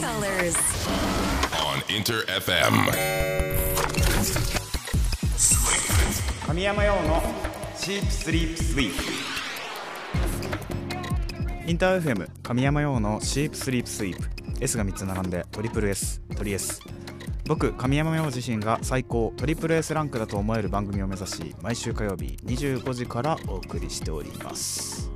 [0.00, 0.56] colors.
[1.60, 2.72] on Inter FM.
[6.46, 7.22] 神山用の
[7.76, 8.96] シープスリープスイー
[11.64, 14.24] プインター FM 神山用のシープスリープスイープ
[14.60, 16.80] S が3つ並んでトリプル S トリ S
[17.44, 25.09] 僕神山用自身が最高トリプル S ランクだと思える番組を目指し毎週火曜日25時からお送りしております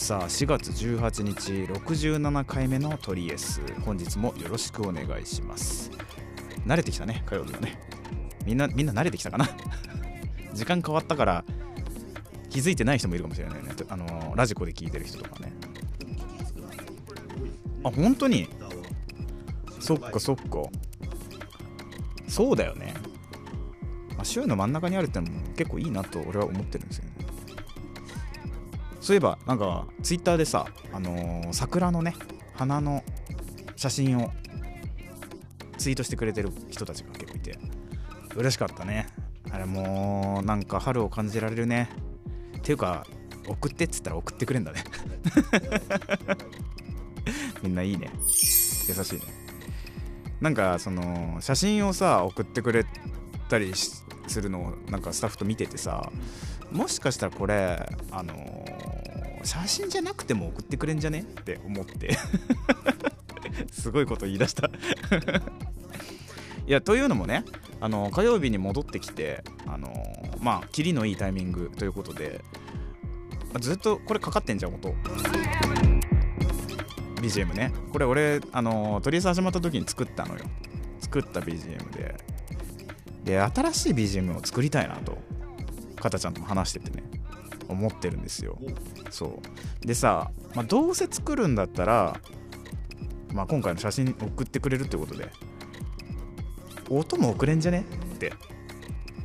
[0.00, 3.60] さあ4月18日67回目のトリエス。
[3.84, 5.90] 本日もよろしくお願いします。
[6.64, 7.80] 慣れてきたね火曜日はね。
[8.46, 9.48] みんなみんな慣れてきたかな？
[10.54, 11.44] 時間変わったから
[12.48, 13.70] 気づいてない人もいるかもしれないね。
[13.88, 15.52] あのラジコで聞いてる人とかね。
[17.82, 18.48] あ本当に？
[19.80, 20.42] そっかそっか。
[22.28, 22.94] そうだよね、
[24.10, 27.07] まあ、週の真ん中にあるってのも結構いいなと俺は思ってるんですよ
[29.08, 32.14] そういえばなんかツイッターでさあのー桜のね
[32.52, 33.02] 花の
[33.74, 34.30] 写真を
[35.78, 37.58] ツイートしてくれてる人たちが結構いて
[38.36, 39.06] 嬉しかったね。
[39.50, 41.88] あれもうなんか春を感じられるね。
[42.58, 43.06] っていうか
[43.48, 44.84] 送ってっつったら送ってくれんだね。
[47.64, 48.10] みんないいね。
[48.20, 49.22] 優しいね。
[50.42, 52.84] なんかその写真をさ送ってくれ
[53.48, 54.04] たりす
[54.42, 56.12] るのをなんかスタッフと見ててさ
[56.70, 58.67] もしかしたらこれあのー
[59.48, 61.20] 写真じゃなくても送ってくれんじゃね？
[61.20, 62.18] って思って。
[63.72, 64.68] すごいこと言い出した。
[66.66, 67.44] いやというのもね
[67.80, 69.90] あの火曜日に戻ってきてあの
[70.42, 72.44] まあキリのいいタイミングということで
[73.58, 74.94] ずっとこれかかってんじゃん音
[77.22, 77.72] BGM ね。
[77.90, 80.40] これ俺あの取り始まった時に作ったのよ。
[81.00, 82.16] 作った BGM で。
[83.24, 85.16] で新しい BGM を作りたいなと
[85.96, 87.02] かたちゃんとも話しててね。
[87.68, 88.58] 思ってるんですよ。
[89.10, 89.40] そ
[89.82, 89.86] う。
[89.86, 92.20] でさ、まあ、どうせ作るんだったら、
[93.32, 95.30] まあ、今回の写真送ってくれるってことで
[96.88, 97.84] 音も送れんじゃね
[98.14, 98.32] って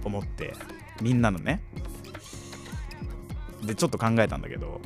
[0.03, 0.53] 思って
[1.01, 1.63] みんなのね。
[3.65, 4.81] でちょっと考えたんだけど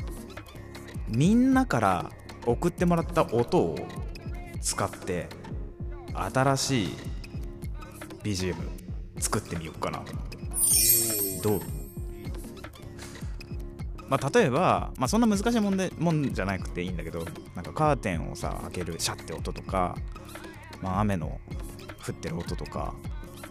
[1.08, 2.12] みんなから
[2.46, 3.76] 送ってもらった音を
[4.62, 5.28] 使って
[6.14, 6.90] 新しい
[8.24, 8.56] BGM
[9.20, 10.04] 作ってみようかな。
[11.42, 11.77] どう？
[14.10, 17.26] まあ、例えば、まあ、そんな難しいもんでもんじゃなくていいんだけど
[17.56, 19.96] なんかカーテンをさ開けるシャッて音とか、
[20.82, 21.40] まあ、雨の
[22.08, 22.94] 降ってる音とか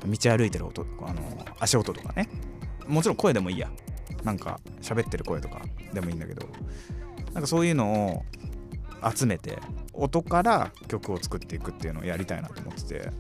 [0.07, 1.21] 道歩いてる音とかあの
[1.59, 2.29] 足音とかね。
[2.87, 3.71] もちろん声でもいいや。
[4.23, 5.61] なんか喋ってる声とか
[5.93, 6.47] でもいいんだけど
[7.33, 8.25] なんかそういうのを
[9.09, 9.59] 集めて
[9.93, 13.11] 音から曲を作っていくっていうのをやりたいなと思ってて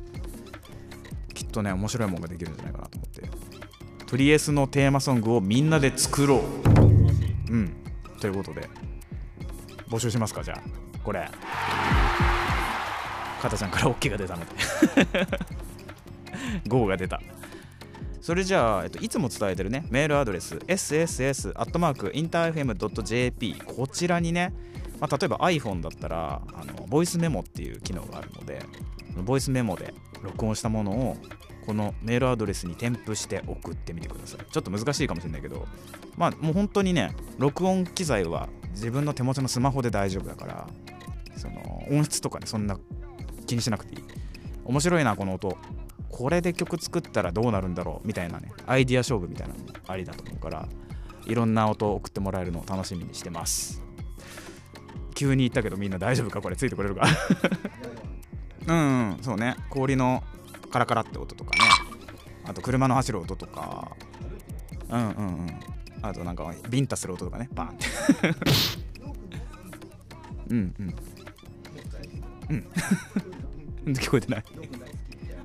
[1.33, 3.23] きっとね面白いものができるんじゃないかなと思って。
[4.07, 6.75] トリエスのテーマソングをみんなで作ろう。
[8.21, 8.69] ということで
[9.88, 10.62] 募集しますかじゃあ。
[11.03, 11.27] これ。
[13.41, 14.50] かたちゃんから OK が出たので。
[16.69, 17.21] GO が出た。
[18.21, 19.87] それじゃあ、えっと、いつも伝えてるね。
[19.88, 24.53] メールアドレス sss.interfm.jp こちらにね、
[24.99, 28.60] まあ、例えば iPhone だったらあのボイスメモっていう機能があるので
[29.25, 31.16] ボイスメモで録音したものを
[31.66, 34.41] このメールアドレスに添付して送ってみてください。
[34.50, 35.66] ちょっと難しいかもしれないけど。
[36.16, 40.69] まあもう本当にね録音機材は自分の手持ちのスマホで大丈夫だから
[41.37, 42.78] その音質とかねそんな
[43.47, 44.05] 気にしなくていい。
[44.65, 45.56] 面白いなこの音。
[46.09, 50.66] これで曲作ったらどうなるんだろうみたいなねアイディア勝負みたいなのもありだと思うから
[51.26, 53.82] いろんな音を送ってもらえるのを楽しみにしてます。
[55.15, 56.41] 急に言ったけどみんな大丈夫か？
[56.41, 57.06] これついてくれるか？
[58.66, 58.76] うん、
[59.10, 59.56] うん、そうね。
[59.69, 60.22] 氷の
[60.76, 61.59] カラカラって音とかね。
[62.44, 63.97] あと車の走る音とか。
[64.91, 65.59] うんうんうん。
[66.03, 67.48] あとなんかビンタする音とかね。
[67.54, 67.87] バンって。
[70.50, 70.94] うんうん。
[72.50, 72.54] う
[73.88, 73.88] ん。
[73.94, 74.44] 聞こえてない。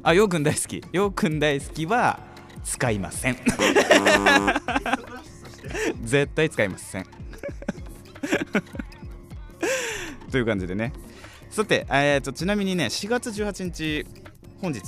[0.04, 0.84] あようくん大好き。
[0.92, 2.20] ようくん大好きは
[2.66, 3.38] 使いません。
[6.04, 7.06] 絶対使いません。
[10.30, 10.92] という感じでね。
[11.50, 14.06] さて、えー、とちなみにね4月18日
[14.62, 14.82] 本日、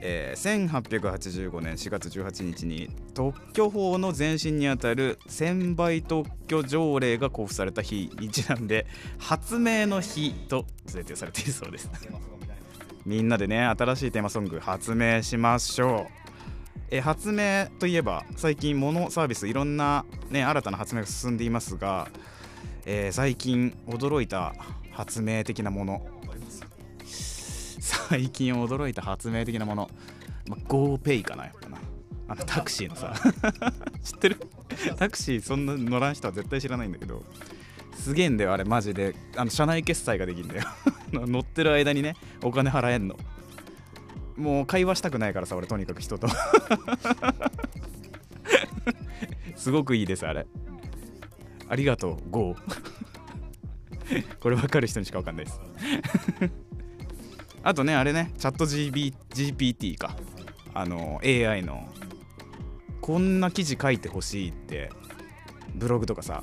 [0.00, 8.86] えー、1885年4月18日に特許法の前身にあたる1000倍特許条例が交付された日にちなんで
[9.18, 11.90] 発明の日と制定されているそうです。
[13.04, 16.18] みんなでね新しいテーマソング発明しましょう。
[16.90, 22.08] え発明といえば最近モノサービスいろんな、ね、新たな発明が進んでいますが、
[22.86, 24.54] えー最近驚いた
[24.92, 26.17] 発明的なもの。
[28.08, 29.90] 最近驚いた発明的なもの、
[30.48, 31.76] まあ、GoPay かなやっぱな。
[32.28, 33.12] あのタクシーのさ。
[34.02, 34.40] 知ってる？
[34.96, 37.22] タクシーそんな乗らん人は絶対知らないんだけど。
[37.94, 39.14] すげえんだよあれマジで。
[39.36, 40.62] あの車内決済ができるんだよ。
[41.12, 43.16] 乗ってる間にねお金払えんの。
[44.38, 46.28] もう会話したくないからさ俺とにかく人と。
[49.54, 50.46] すごくいいですあれ。
[51.68, 52.56] ありがとう GO
[54.40, 55.60] これ分かる人にしか分かんないです
[57.62, 60.16] あとねあれねチャット GPT か。
[60.74, 61.88] あの AI の。
[63.00, 64.90] こんな記事書いてほしいって
[65.74, 66.42] ブログとかさ。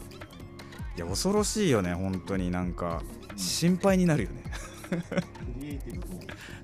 [0.97, 2.51] いや恐ろしいよね本当に。
[2.51, 3.01] なんか
[3.35, 4.43] 心配になるよね。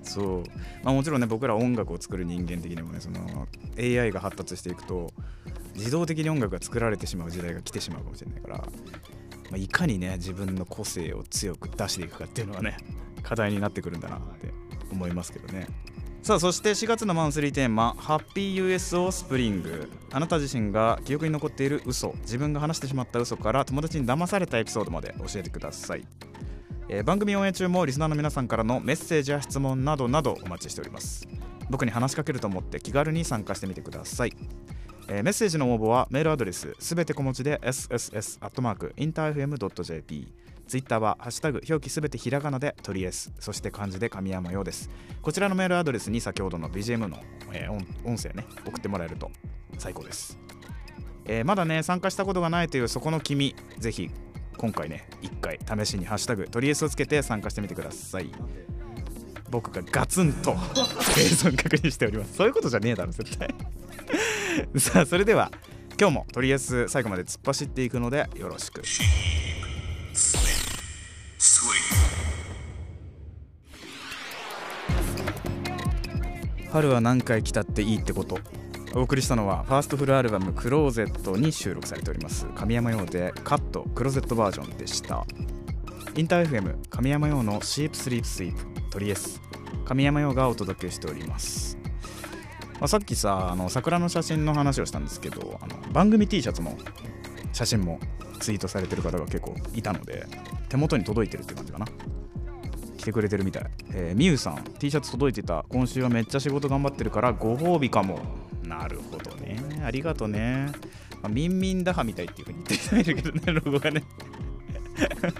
[0.02, 0.42] そう、
[0.82, 3.48] まあ、もちろんね僕ら音楽を作る人間的にもねその
[3.78, 5.10] AI が発達していくと
[5.74, 8.64] 自動的に音楽が作られてしまう時代が来てしまうかもしれないから、ま
[9.54, 12.76] あ、いかにね自分の個性を強く出していくかっていうのはね
[13.22, 14.52] 課題になってくるんだなって
[14.90, 15.66] 思いますけどね。
[16.22, 26.06] さあそして4月のマンスリーテーマ「ハッピー USO スプリング」あなた自身が記憶に残っている嘘自分が話してしまった嘘から友達に騙されたエピソードまで教えてください。
[26.88, 31.26] えー、番組オンエア中もリスナーの皆さんからのメッセージや質問などなどお待ちしております。
[31.72, 34.34] 僕に話しかけると思って気軽に参加してみてください、
[35.08, 40.28] えー、メッセージの応募はメールアドレスすべて小文字で sss.interfm.jp
[40.72, 43.30] ツイッターはハッシュタグ表記すべてひらがなでとりえす。
[43.38, 44.88] そして漢字で神山用です。
[45.20, 47.18] こちらのメールアドレスに先ほどの BGM の、
[47.52, 49.30] えー、音声ね送ってもらえると。
[49.76, 50.38] 最高です、
[51.26, 54.10] えー、まだね参加したことがないというそこの君ぜひ
[54.56, 58.32] 今回ね1回試しに「ハッシュタグとりえす」をつけて参加してみてください。
[59.50, 60.56] 僕がガツンと
[61.18, 63.54] 映像確認しておりますそういうことじゃねえだろ絶対
[64.78, 65.52] さあそれでは
[66.00, 68.80] 今日もとりあえず最後まで突っ走っていくのでよろしく。
[76.72, 78.38] 春は何回来たっていいってこと。
[78.94, 85.26] お送りしたのはファーストフルアルバム「クローゼット」に収録されております神山用でカットクローゼットバージョンでした。
[86.14, 89.42] インター FM 神山用のシープスリープスイープトリエス
[89.84, 91.76] 神山用がお届けしております。
[92.80, 96.76] まあ、さっきさあの桜の写真の話をしたんですけどあの番組 T シャツの
[97.52, 98.00] 写真も
[98.40, 100.26] ツイートされてる方が結構いたので
[100.70, 101.86] 手元に届いてるって感じかな。
[103.02, 108.20] 来てくれてるみたい、えー、みゆさん T シャツ届いてた今週はめっちゃ仕事頑張ってるからご褒美かも
[108.62, 109.58] なるほどね。
[109.84, 110.70] ありがとうね。
[111.20, 114.04] まあ、ミンミンダハみたいっていう風に言ってたいるけどね、 ロゴがね。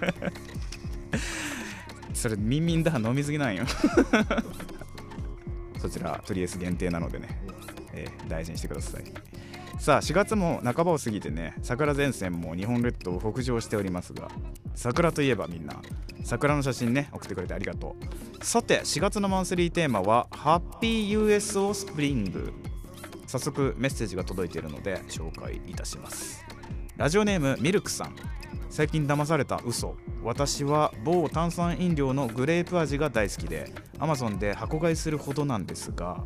[2.13, 3.65] それ、ミンミンダハ飲みすぎなんよ。
[5.79, 7.29] そちら、とりあえず限定なのでね、
[7.93, 9.03] えー、大事にしてください。
[9.83, 14.29] さあ4月も半ばを過ぎてね桜前線も日本列島を北上しておりますが
[14.75, 15.75] 桜といえばみんな
[16.23, 17.97] 桜の写真ね送ってくれてありがと
[18.39, 18.45] う。
[18.45, 22.53] さて4月のマンスリーテーマはハッピー USO スプリング
[23.27, 26.45] 早速メッセージが届いているので紹介いたします。
[26.95, 28.15] ラジオネームミルクさん。
[28.69, 29.97] 最近騙された嘘。
[30.23, 36.23] 私は某炭酸飲料のグレープ味が大好きで Amazon で箱買いするほどなんですが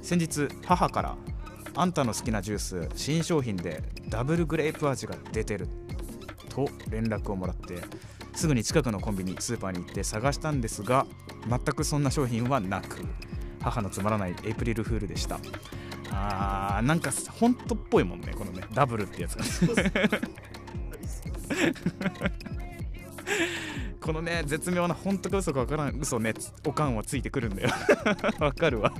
[0.00, 1.16] 先日母から
[1.74, 5.68] あんたの好きなジュース新商品でダブルグレープ味が出てる。
[6.50, 7.78] と連絡をもらって
[8.34, 11.06] すぐに近くのコンビニスーパーに行って探したんですが
[11.48, 12.98] 全くそんな商品はなく
[13.60, 15.38] 母のつまらないエイプリルフールでした。
[16.10, 19.44] あーなんか本当っぽいもんねこのねダブルってやつが。
[24.00, 26.34] このね絶妙な本当か嘘か分からん嘘ね
[26.66, 27.70] おかんはついてくるんだよ。
[28.40, 28.92] わかるわ。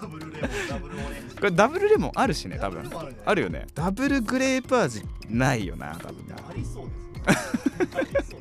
[0.00, 1.34] ダブルレモンダブルオレンジ。
[1.36, 2.90] これダブルレモンあるしね多分。
[3.24, 3.66] あるよね。
[3.74, 6.24] ダブルグレープ味ないよな多分。
[6.48, 8.38] ありそうです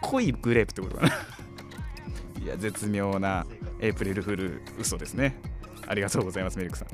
[0.00, 1.12] 濃いグレープってことかな。
[2.42, 3.46] いや絶妙な
[3.80, 5.40] エイプリルフール嘘ですね。
[5.86, 6.88] ありがとうございます、ミルクさん。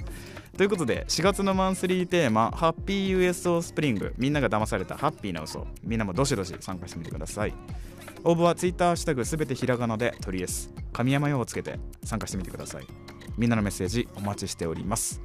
[0.57, 7.54] ということで、4月のマンスリーテーマ、ハッピー USO スプリング、みんなが騙されたハッピーな嘘、みんなもどしどし参加してみてください。
[8.25, 12.87] 応募は Twitter ハッシュタグすべてひらがなで、とりえす、神山用をつけて参加してみてください。
[13.37, 15.21] みんなのメッセージお待ちしております。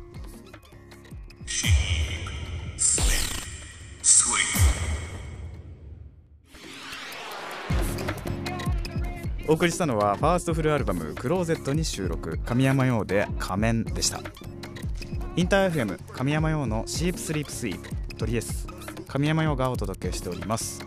[9.48, 12.38] お送りしたのはファーストフルアルバム「クローゼット」に収録。
[12.40, 14.22] 神山用で「仮面」でした。
[15.36, 18.68] インター FM 神山用の「シープスリープスイープ」トリエス。
[19.08, 20.82] 神山用がお届けしております。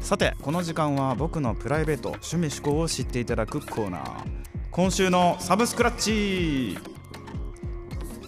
[0.00, 4.24] さてこの時間は僕のプライベート趣味思考を知っていただくコーナー。
[4.70, 6.78] 今週のサブスクラッチ。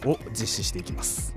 [0.07, 1.35] を実施していきます。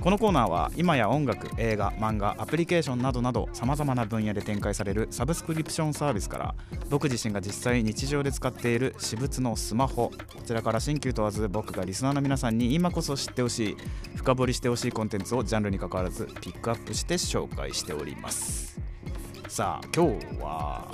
[0.00, 6.54] このコーナーは今や音楽映画漫画アプリケーションなどなどさまざまな分野で展開されるサブスクリプションサービスから
[6.90, 13.76] 僕自身が実際日常で使っている私物のスマホこちらから新旧問わず僕がリスナーの皆さんに今こそ知ってほしい
[14.14, 18.85] 深掘りしてほしいコンテンツをジャンルにかかわらずピックアップして紹介しております。
[19.48, 20.90] さあ今日は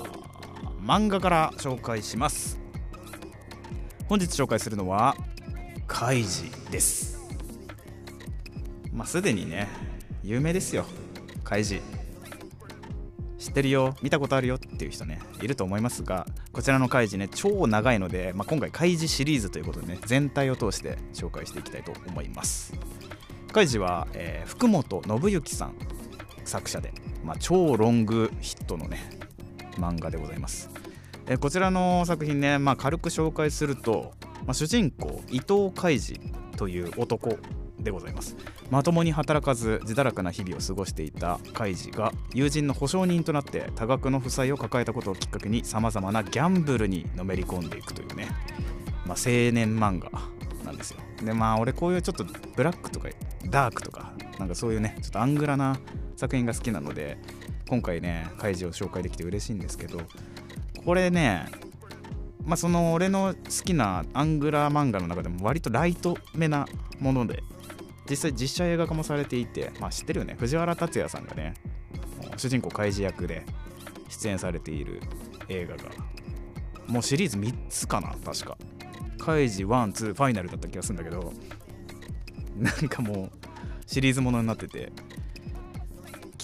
[0.84, 2.60] 漫画から紹介します。
[4.08, 5.16] 本日紹介するのは
[5.86, 7.18] カイジです。
[8.92, 9.68] まあすでにね
[10.22, 10.84] 有名ですよ。
[11.42, 11.80] カイジ。
[13.38, 13.96] 知ってるよ。
[14.02, 22.74] 見たことあるよっていう人ねいると思いますがこちらのカイジね超長いので、まあ、今回カイジシリーズということでね全体を通して紹介していきたいと思います。
[23.50, 26.01] カイジは、えー、福本信之さん。
[26.44, 26.92] 作者で、
[27.24, 28.98] まあ、超ロングヒットのね
[29.78, 30.70] 漫画でございます。
[31.28, 34.12] えこちらの作品ね、まあ、軽く紹介すると、
[34.44, 36.20] まあ、主人公伊藤海二
[36.56, 37.38] という男
[37.78, 38.36] でございます。
[38.70, 48.28] まともに働かず自堕落な日々を過ごしていたカイジが友人の保証人となって多額の負債を抱えたことをきっかけにさまざまなギャンブルにのめり込んでいくというね、
[49.04, 50.10] まあ、青年漫画
[50.64, 51.00] なんですよ。
[51.22, 52.24] でまあ俺こういうちょっと
[52.56, 53.08] ブラックとか
[53.46, 55.78] ダークとかなんかそういうねちょっとアングラな
[56.22, 57.18] 作品が好きなので
[57.68, 60.02] 今回ねカイジを紹介できて嬉しいんですけど
[60.84, 61.46] これね
[62.44, 66.68] まあその俺の好きなアングラー漫画の中でも割とライトめな
[67.00, 67.42] もので
[68.08, 71.54] 実際実写映画化もされていてまあ知ってるよね藤原竜也さんがね
[72.36, 73.44] 主人公カイジ役で
[74.08, 75.00] 出演されている
[75.48, 75.90] 映画が
[76.86, 78.56] もうシリーズ3つかな確か。
[79.18, 81.32] カイジ12ファイナルだった気がするんだけど
[82.56, 83.30] なんかもう
[83.86, 84.92] シリーズものになってて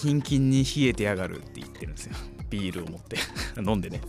[0.01, 2.15] キンキンに冷えてやがるって言ってるんですよ。
[2.49, 3.17] ビールを持って。
[3.61, 4.01] 飲んでね。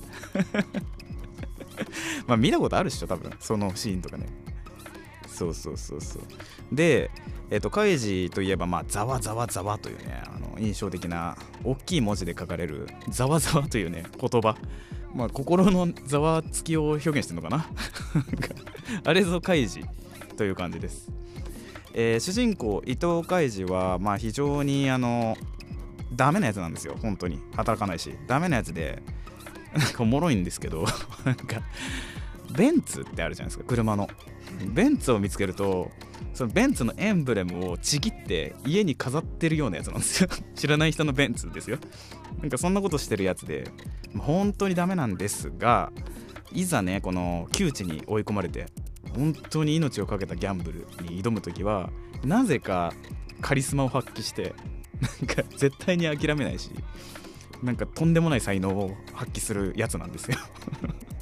[2.27, 3.31] まあ見たことあるっしょ多分。
[3.39, 4.27] そのシーンとかね。
[5.27, 6.23] そうそうそうそう。
[6.71, 7.09] で
[7.49, 14.55] えっ、とカイジといえばまあざわざわざわというねあの印象的な大きい文字で書かれるざわざわというね言葉。
[15.15, 17.67] まあ心のざわつきを表現してるのかな？
[19.03, 19.83] あれぞカイジ
[20.37, 21.11] という感じです、
[21.93, 25.35] えー、主人公伊藤海二はまあ非常にあの
[26.13, 27.39] ダメなやつなんですよ本当に。
[27.55, 28.15] 働かないし。
[28.27, 29.01] ダメなやつで。
[29.75, 30.85] なんかおもろいんですけど。
[31.25, 31.61] なんか
[32.51, 34.09] ベンツってあるじゃないですか車の。
[34.73, 35.91] ベンツを見つけると
[36.33, 40.29] そのベンツのエンブレムをちぎって家に飾ってるようなやつなんですよ。
[40.55, 41.77] 知らない人のベンツですよ。
[42.39, 43.65] なんかそんなことしてるやつで
[44.17, 45.91] 本当にダメなんですが
[46.51, 48.67] いざねこの窮地に追い込まれて
[49.15, 51.89] 本当に命を懸けたギャンブルに挑む時は
[52.23, 52.93] なぜか
[53.41, 54.53] カリスマを発揮して
[55.01, 56.71] なんか絶対に諦めないし
[57.63, 60.37] なんかとんでもない才能を発揮するやつなんですよ。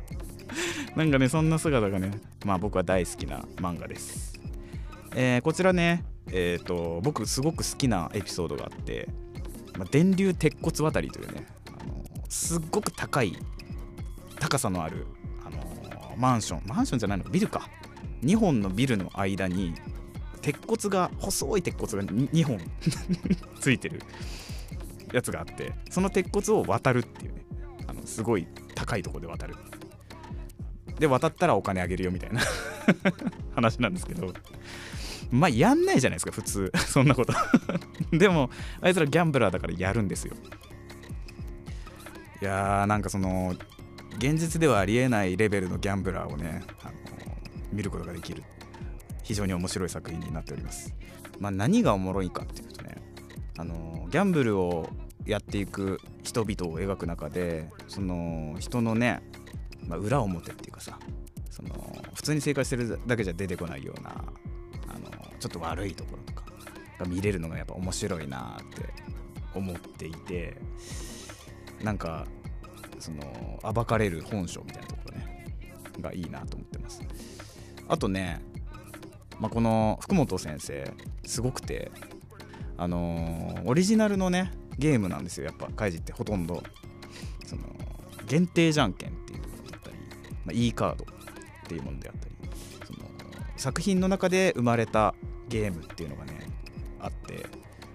[0.96, 2.12] なんかねそんな姿がね
[2.46, 4.40] まあ僕は大好きな漫画です、
[5.16, 9.08] えー、こちらねえっ、ー、と僕すごく好きなエピソードがあって、
[9.78, 13.38] まあ、電流鉄骨渡りというねあのすっごく高い
[14.40, 15.06] 高さのある、
[15.46, 16.62] あのマンション。
[16.68, 17.26] マンションじゃないの？
[17.26, 17.70] ビルか。
[18.24, 19.76] 2本のビルの間に
[20.48, 22.62] 鉄骨が細い鉄骨が2本
[23.60, 24.00] ついてる
[25.12, 27.46] やつがあってその鉄骨を渡るっていうね。
[27.86, 29.56] あのすごい高いとこで渡る。
[31.00, 32.42] で渡ったらお金あげるよみたいな。
[33.56, 34.34] 話なんですけど。
[35.32, 36.72] まあやんないじゃないですか普通。
[36.88, 37.34] そんなこと。
[38.14, 38.50] でも
[38.80, 40.36] あいつらギャンブラーだからやるんですよ。
[42.42, 43.54] いやーなんかその
[44.16, 46.94] 現実ではありえないレベルのギャンブラーをねあの
[47.74, 48.44] 見ることができる
[49.28, 50.96] 非常に面白い作品になっております。
[51.40, 52.96] まあ、何がおもろいかっていうとね
[53.58, 54.90] あのギャンブルを
[55.26, 59.22] やっていく人々を描く中でその人のね、
[59.86, 60.98] まあ、裏表っていうかさ
[61.52, 61.70] その
[62.14, 64.12] 普通に生活してるだけじゃ出てこないような
[64.88, 66.46] あのちょっと悪いところとか
[66.98, 68.90] が見れるのがやっぱ面白いなって
[69.54, 70.56] 思っていて
[71.84, 72.26] なんか
[72.98, 75.46] その暴かれる本性みたいなところね
[76.00, 77.02] がいいなと思ってます
[77.90, 78.42] あとね
[79.40, 80.92] まあ、この福本先生
[81.26, 81.92] すごくて
[82.78, 85.46] あのー、オリジナルのねゲームなんですよ。
[85.46, 86.64] やっぱカイジってほとんど。
[87.46, 87.62] その
[88.28, 89.96] 限定じゃんけんっていうものだったり、
[90.46, 91.08] まあ、e カードっ
[91.68, 92.36] ていうものであったり
[92.86, 93.10] その
[93.56, 95.16] 作品の中で生まれた
[95.48, 96.48] ゲームっていうのがね
[97.00, 97.46] あって、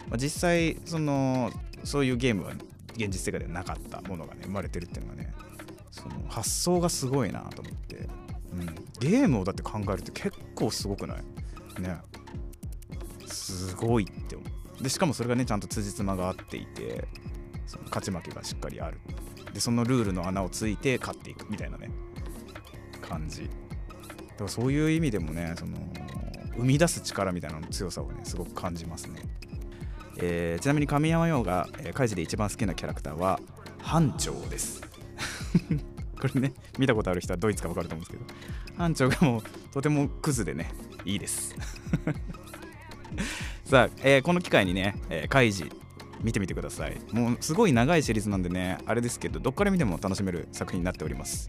[0.09, 1.51] まあ、実際その
[1.85, 2.53] そういうゲームは
[2.95, 5.33] 現実世界ではなかったものがね生まれてるっていうのがね
[5.91, 8.09] その発想がすごいなと思って。
[8.53, 8.67] うん、
[9.01, 11.81] ゲームをだって考えるって結構すごくない？
[11.81, 11.99] ね。
[13.27, 14.45] すごいって思
[14.79, 14.83] う。
[14.83, 17.07] でしかもそれがねちゃんと辻褄が合っていて
[17.67, 18.99] その勝ち負けがしっかりある。
[19.53, 21.91] でそのルールの穴をついて勝っていくみたいなね。
[23.01, 23.43] 感じ。
[23.43, 25.77] だからそういう意味でもねその
[26.57, 29.21] 生み出す力みたいなの強さをねすごく感じますね、
[30.19, 33.41] えー、ちなみに神山陽が、えー、カイジで一番好きなキャラクターは
[33.79, 34.81] 班長です。
[36.21, 38.79] これね見たことある人はドイツか分かると思うんですけど。
[38.79, 39.43] 班長がもう
[39.73, 40.71] とてもクズでね
[41.05, 41.57] いいです。
[43.65, 45.71] さあ、えー、この機会にね、えー、カイジ
[46.21, 47.01] 見てみてください。
[47.11, 51.49] もうすごい長いシリーズなんでねあれですけどどっから見ても楽しめる作品になっております。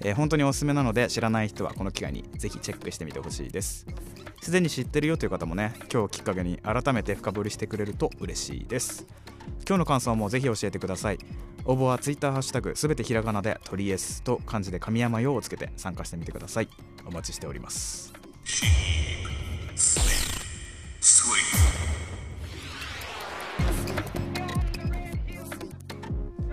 [0.00, 3.86] えー本当におすすめなので知らない人はこの機会にぜひチェックしてみてほしいです。
[4.42, 9.06] すでに知ってるよという方もね今日きっかけに改めて深掘りしてくれると嬉しいです。
[9.66, 11.18] 今日の感想もぜひ教えてください。
[11.64, 16.68] 応募は Twitter ハッシュタグすべてひらがなでトリエスと漢字で神山用をつけて参加してみてください。
[17.06, 18.12] お待ちしております。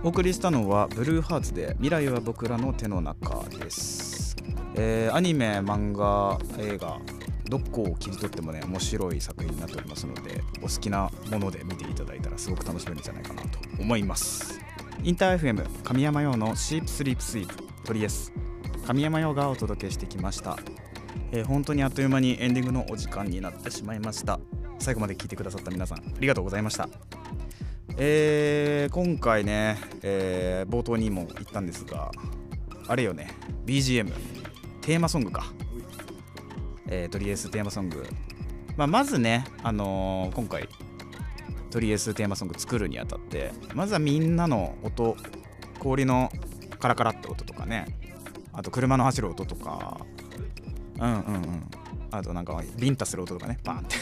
[0.03, 4.35] お送りしたのはブルーハーツで未来は僕らの手の中です、
[4.75, 6.97] えーアニメ漫画映画
[7.47, 14.59] どこを切り取ってもね面白い作品になっておりますのでお好きなもので見ていただいたらすごく楽しめるんじゃないかなと思います。
[15.03, 18.33] インター FM 神山用のシープスリープスイープトリエス
[18.85, 20.57] 神山用がお届けしてきました、
[21.31, 24.39] えー本当にあっという間にエンディングのお時間になってしまいました。
[24.79, 26.89] 最後まで聞いてくださった皆さんありがとうございました。
[27.97, 32.11] えー今回ね、えー冒頭にも言ったんですが
[32.87, 33.31] あれよね
[33.65, 34.11] BGM
[34.81, 35.45] テーマソングか、
[36.87, 38.05] えートリエステーマソング、
[38.75, 40.67] まあ、まずね、あのー今回
[41.69, 45.15] トリエステーマソング作るにあたってまずはみんなの音
[45.79, 46.29] 氷の
[46.79, 47.85] カラカラって音とかね
[48.53, 49.97] あと車の走る音とか。
[50.99, 51.67] うんうんうん。
[52.11, 53.59] あとなんかビンタする音とかね。
[53.63, 53.95] バーンって。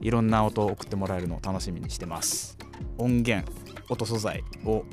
[0.00, 2.58] いろんな音を送ってもらえるのを楽しみにしてます。
[2.98, 3.50] 音源
[3.88, 4.84] 音素材を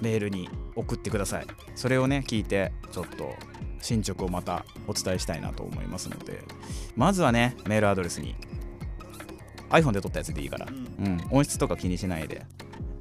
[0.00, 1.46] メールに送ってください。
[1.74, 3.34] それをね聞いてちょっと
[3.80, 6.42] 進捗をまたお伝えしたいなと思いますので。
[6.96, 8.34] まずはねメールアドレスに。
[9.70, 12.46] iPhone で撮ったやつでいいから、うん、音質とか気にしないで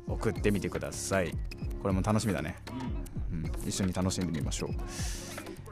[0.07, 1.31] 送ってみてください。
[1.81, 2.55] これも楽しみだね、
[3.65, 4.69] 一緒に楽しんでみましょう。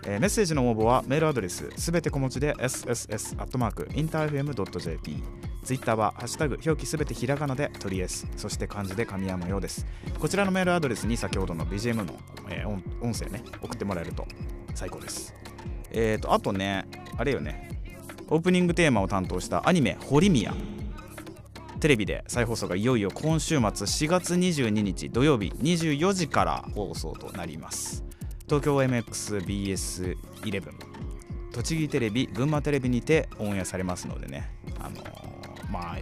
[0.06, 5.24] えーメッセージの応募はメールアドレスすべて小文字で sss.interfm.jp
[5.64, 9.86] ツイッターはハッシュタグ表記すべてひらがなでトリエスそして漢字で神山用です。
[10.20, 12.20] こちらのメールアドレスに先ほどの BGM の、
[12.50, 12.68] えー
[13.02, 14.26] 音声ね送ってもらえると
[14.76, 15.34] 最高です。
[15.92, 16.86] えーとあとね
[17.18, 17.70] あれよね。
[18.30, 20.54] オープニングテーマを担当したアニメ「ホリミヤ」
[21.84, 28.06] テレビで再放送がいよいよ今週末4月22日土曜日24時から放送となります。
[28.46, 30.72] 東京 MXBS11
[31.52, 34.50] 栃木テレビ群馬テレビにてオンエアされますのでね。
[34.80, 35.04] あのー
[35.70, 35.98] まあ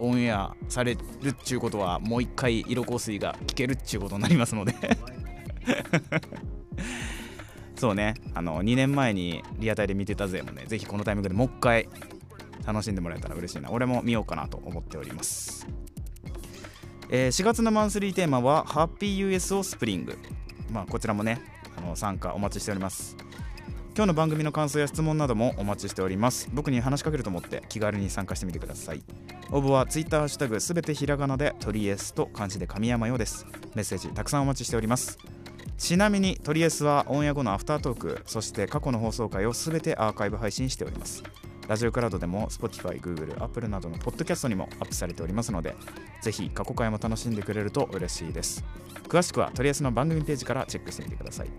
[0.00, 4.74] オンエアされるっちゅうことはもう一回色香水が聞けるっちゅうことになりますので。
[7.78, 8.14] そうね。
[8.34, 11.88] あの2年前にリアタイで見てたぜもねぜひこのタイミングでもう一回
[12.68, 13.70] 楽しんでもらえたら嬉しいな。
[13.70, 15.66] 俺も見ようかなと思っております、
[17.08, 20.18] えー4月のマンスリーテーマは「ハッピー USO スプリング」
[20.70, 21.40] まあこちらもね
[21.78, 23.16] あの参加お待ちしております。
[23.96, 26.50] 今日の番組の感想や質問などもお待ちしております。
[26.52, 29.02] 僕に話しかけると思って気軽に参加してみてください。
[29.50, 33.46] 応募は Twitter ハッシュタグすべてひらがなでトリエスと漢字で神山よです。
[33.74, 35.18] メッセージたくさんお待ちしております。
[35.78, 41.22] ちなみにトリエスはオンエア後のアフタートークそして過去の放送回をすべてアーカイブ配信しております。
[41.68, 45.76] ラジオクラウドでも Spotify、Google、Apple などのポッドキャストにもアップされておりますので
[46.22, 48.64] ぜひ過去回も楽しんでくれると嬉しいです。
[49.06, 51.50] 詳しくはトリエスの番組ページからチェックしてみてください。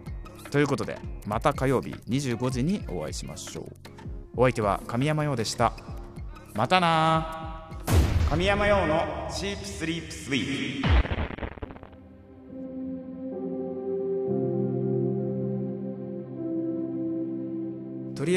[0.49, 3.65] ということでまた火曜日25時にお会いしましょう。
[4.35, 5.73] お相手は神山陽でした。
[6.55, 7.69] またな
[8.31, 11.48] 神山陽のチープスリープスイー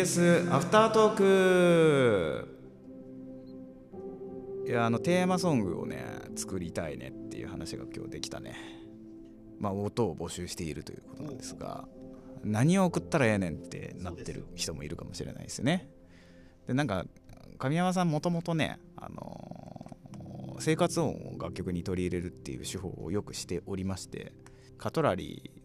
[0.03, 2.49] りあえずアフタートーク
[4.67, 8.57] いやあのテーマソングをね作りたいねっていう話が今日できたね。
[9.61, 11.87] まあ音を募集しているということなんですが
[12.43, 15.89] 何を送ったらええねんってなってる人もいるかもしれないですね。
[16.67, 17.07] でなんか
[17.59, 19.97] 神山さんもともとねあの
[20.59, 24.33] 生活音を楽曲に取り入れるっていう手法をよくしておりまして
[24.79, 25.63] カトラリーっ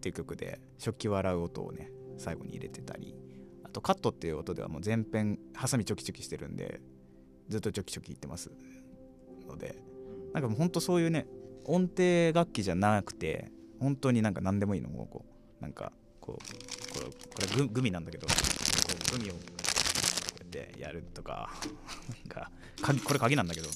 [0.00, 3.16] ていう曲で食器を洗う音をね最後に入れてたり
[3.70, 6.80] あとカットっていう音ではもう全編ハサミチョキチョキしてるんで
[7.48, 8.50] ずっとチョキチョキ言ってます。
[9.48, 9.76] ので
[10.34, 11.26] なんかもうほんとそういうね
[11.64, 15.24] 音程楽器じゃなくて本当になんか何でもいいのをこ
[15.60, 17.12] うなんかこうこれこ
[17.58, 18.32] れググミなんだけどこ
[19.14, 21.48] うグミをこうやってやるとか
[22.08, 22.50] なんか
[22.82, 23.74] 鍵これ鍵なんだけどこ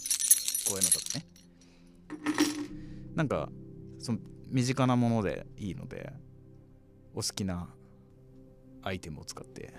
[0.74, 1.24] ういうのとかね。
[3.14, 3.48] なんか
[4.00, 6.12] その身近なものでいいので
[7.14, 7.68] お好きな
[8.84, 9.72] アイテムを使って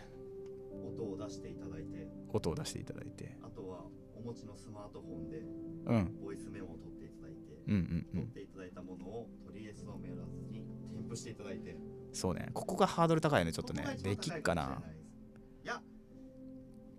[0.74, 3.38] 音を出していただいて音を出していただいて。
[3.42, 3.86] あとは
[4.18, 5.38] お持ちのスマートフォンで
[5.86, 6.18] うん。
[6.24, 7.38] ボイスメモを取っていただいて、
[7.68, 8.22] うんうんうん。
[8.22, 11.78] 取っていただいたものをとりあえずのメールアドレスに添付していただいて。
[12.12, 12.50] そうね。
[12.54, 13.86] ここがハードル高いよねちょっとね。
[14.02, 14.82] できっかな
[15.64, 15.82] いや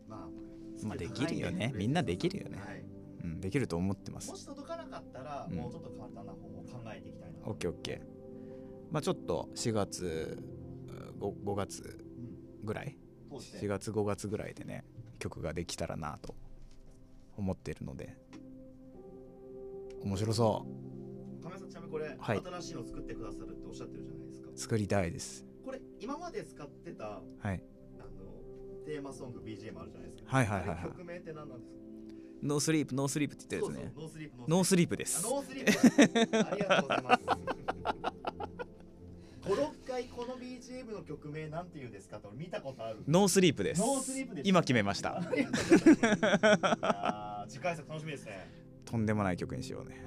[0.09, 1.73] まあまあできるよね。
[1.75, 2.59] みんなできるよね。
[2.59, 2.85] はい、う
[3.25, 4.31] うん、できると思ってます。
[4.31, 5.57] もし届かなかったら、うん。
[5.57, 8.92] もうちょっと簡単な方法を考えていきたいなオッケーオッケー。
[8.92, 10.38] まあちょっと4月
[11.18, 12.05] 5, 5月
[12.64, 12.96] ぐらい？
[13.38, 14.85] 通して4月5月ぐらいでね
[15.18, 16.35] 曲ができたらなと
[17.37, 18.16] 思っているので。
[20.05, 20.64] 面白そ
[21.42, 22.40] 亀井さんちなみにこれ、はい。
[22.44, 24.48] 新しいの作ってくださるっておっしゃってるじゃないですか。
[24.55, 25.44] う作りたいです。
[25.64, 27.62] これ今まで使ってたあのはい
[28.85, 30.37] テーマソング BGM あるじゃないですか。
[30.37, 30.83] はいはいはいはい。
[30.85, 31.76] 曲名って何なんですか？
[32.42, 33.92] No sleep, no sleep って言ってるやつね。
[33.97, 34.97] No sleep, no sleep。
[34.96, 37.22] であす No sleep ありがとうございます。
[39.42, 43.03] 56 回この BGM の曲名なんて言うんですかって俺見たことある。
[43.09, 43.81] No sleep です。
[43.81, 45.23] No sleep です今決めました。
[47.49, 48.51] 次回作楽しみですね。
[48.85, 50.05] とんでもない曲にしようね。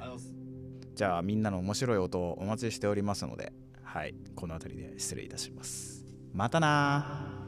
[0.93, 6.05] じゃあみんなの面白い音をお待ちしておりますのではいこの辺りで失礼いたします。
[6.33, 7.38] またなー